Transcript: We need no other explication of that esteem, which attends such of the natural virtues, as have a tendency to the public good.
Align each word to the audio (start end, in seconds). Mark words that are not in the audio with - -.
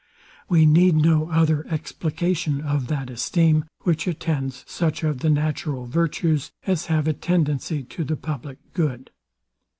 We 0.49 0.65
need 0.65 0.95
no 0.95 1.29
other 1.29 1.63
explication 1.67 2.59
of 2.59 2.87
that 2.87 3.11
esteem, 3.11 3.65
which 3.81 4.07
attends 4.07 4.63
such 4.67 5.03
of 5.03 5.19
the 5.19 5.29
natural 5.29 5.85
virtues, 5.85 6.49
as 6.65 6.87
have 6.87 7.07
a 7.07 7.13
tendency 7.13 7.83
to 7.83 8.03
the 8.03 8.17
public 8.17 8.57
good. 8.73 9.11